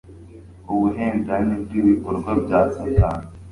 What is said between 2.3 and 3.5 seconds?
bya Satani